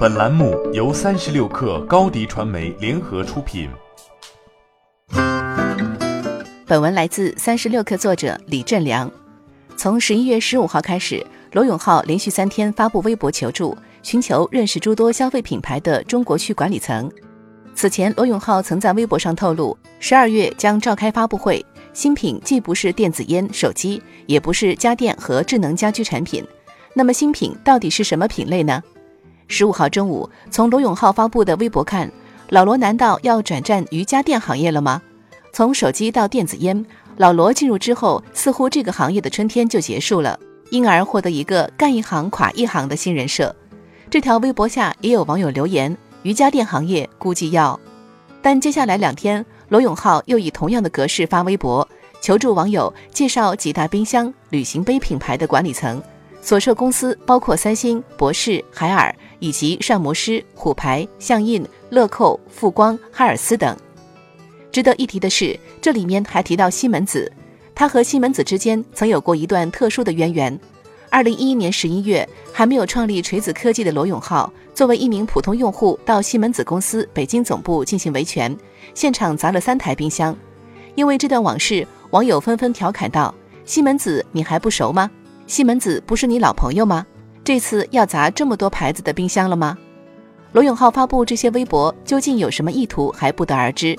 [0.00, 3.68] 本栏目由三十六氪高低传媒联合出品。
[6.64, 9.12] 本文来自三十六氪作者李振良。
[9.76, 17.12] 从十一月十五号开始，罗永浩连续三天发布微博求助，寻求认识诸多消费品牌的中国区管理层。
[17.74, 21.62] 此前，罗永浩曾在微博上透露，十二月将召开发布会，
[21.92, 26.42] 新品既不是电子烟、手机，也不是家电和智能家居产品。
[26.94, 28.82] 那么，新品到底是什么品类呢？
[29.52, 32.08] 十五号中午，从罗永浩发布的微博看，
[32.50, 35.02] 老罗难道要转战瑜伽垫行业了吗？
[35.52, 40.38] 从手机到电子烟，老罗进入之后，似乎这个行业的春天就结束了，
[40.70, 43.54] 因而获得一个干一行垮一行的新人设。
[44.08, 47.78] 这条微博下也有网友留言：于家电行业估计要……
[48.40, 51.86] 但接下来两天，罗永浩又以同样的格式发微博
[52.20, 56.00] 求助网友，介绍几大冰箱、旅行杯品牌的管理层，
[56.40, 59.14] 所涉公司包括三星、博世、海尔。
[59.42, 63.74] 以及膳魔师、虎牌、象印、乐扣、富光、哈尔斯等。
[64.70, 67.32] 值得一提的是，这里面还提到西门子，
[67.74, 70.60] 他和西门子之间曾有过一段特殊的渊源。
[71.08, 78.54] 二零一一年十一月，还没有创立锤子科技的罗永浩，作为一名普通用户到西门子公司北京总部进行维权，
[78.92, 80.36] 现场砸了三台冰箱。
[80.96, 85.10] 因为这段往事，网友纷纷调侃道：“西门子，你还不熟吗？
[85.50, 87.04] 西门子不是你老朋友吗？”
[87.42, 89.76] 这次要砸这么多牌子的冰箱了吗？
[90.52, 93.98] 罗永浩发布这些微博究竟有什么意图还不得而知。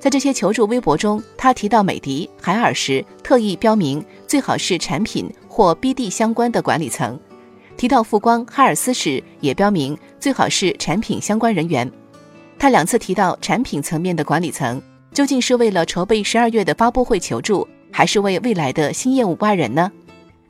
[0.00, 7.16] 在这些求助微博中，他提到美的、海尔时，特意标明最好是产品或 BD 相关的管理层；
[7.76, 11.88] 提到富光、哈尔斯时，也标明最好是产品相关人员。
[12.58, 19.92] 他两次提到产品层面的管理层，究竟是为了筹备十二月的发布会求助，还是为未来的新业务挖人呢？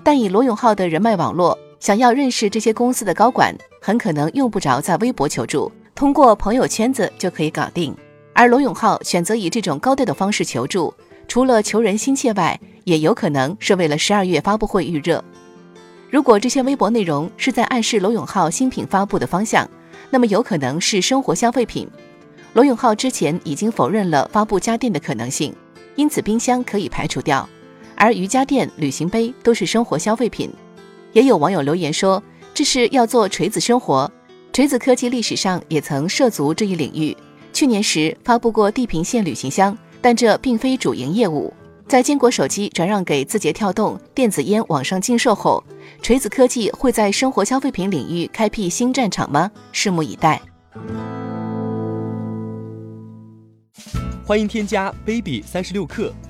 [0.08, 1.58] 但以罗永浩的人脉网络。
[1.80, 7.94] 想要认识这些公司的高管，很可能用不着在微博求助，通过朋友圈子就可以搞定。
[8.32, 10.94] 而罗永浩选择以这种高调的方式求助，
[11.28, 15.22] 除了求人心切外，也有可能是为了十二月发布会预热。
[16.08, 19.68] 如果这些微博内容是在暗示罗永浩新品发布的方向，
[20.08, 21.86] 那么有可能是生活消费品。
[22.54, 25.54] 罗永浩之前已经否认了发布家电的可能性，
[25.96, 27.46] 因此冰箱可以排除掉。
[27.98, 30.48] 而瑜伽垫、旅行杯都是生活消费品。
[31.12, 32.22] 也有网友留言说，
[32.54, 34.10] 这是要做锤子生活。
[34.52, 37.16] 锤子科技历史上也曾涉足这一领域，
[37.52, 41.52] 去年时发布过地平线旅行箱，但这并非主营业务。
[41.86, 45.62] 在坚果手机转让给字节跳动、电子烟网上禁售后，
[46.02, 49.50] 锤子科技会在生活消费品领域开辟新战场吗？
[49.72, 50.40] 拭目以待。
[54.24, 56.12] 欢迎添加 baby 三十六克